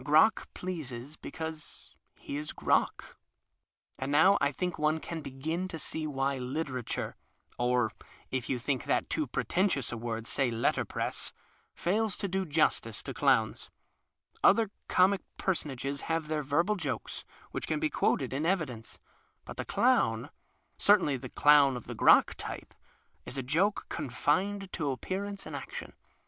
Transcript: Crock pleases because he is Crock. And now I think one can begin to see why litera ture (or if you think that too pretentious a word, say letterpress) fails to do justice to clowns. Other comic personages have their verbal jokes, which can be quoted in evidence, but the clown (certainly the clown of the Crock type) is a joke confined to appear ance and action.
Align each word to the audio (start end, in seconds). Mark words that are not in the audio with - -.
Crock 0.03 0.51
pleases 0.55 1.15
because 1.15 1.95
he 2.15 2.35
is 2.35 2.53
Crock. 2.53 3.17
And 3.99 4.11
now 4.11 4.35
I 4.41 4.51
think 4.51 4.79
one 4.79 4.99
can 4.99 5.21
begin 5.21 5.67
to 5.67 5.77
see 5.77 6.07
why 6.07 6.39
litera 6.39 6.81
ture 6.81 7.15
(or 7.59 7.91
if 8.31 8.49
you 8.49 8.57
think 8.57 8.85
that 8.85 9.11
too 9.11 9.27
pretentious 9.27 9.91
a 9.91 9.97
word, 9.97 10.25
say 10.25 10.49
letterpress) 10.49 11.33
fails 11.75 12.17
to 12.17 12.27
do 12.27 12.47
justice 12.47 13.03
to 13.03 13.13
clowns. 13.13 13.69
Other 14.43 14.71
comic 14.87 15.21
personages 15.37 16.01
have 16.01 16.29
their 16.29 16.41
verbal 16.41 16.77
jokes, 16.77 17.23
which 17.51 17.67
can 17.67 17.79
be 17.79 17.91
quoted 17.91 18.33
in 18.33 18.43
evidence, 18.43 18.97
but 19.45 19.55
the 19.55 19.65
clown 19.65 20.31
(certainly 20.79 21.15
the 21.15 21.29
clown 21.29 21.77
of 21.77 21.85
the 21.85 21.93
Crock 21.93 22.33
type) 22.39 22.73
is 23.27 23.37
a 23.37 23.43
joke 23.43 23.85
confined 23.87 24.73
to 24.73 24.89
appear 24.89 25.25
ance 25.25 25.45
and 25.45 25.55
action. 25.55 25.93